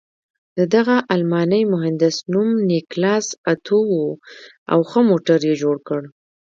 [0.57, 4.01] د دغه الماني مهندس نوم نیکلاس اتو و
[4.71, 6.01] او ښه موټر یې جوړ کړ.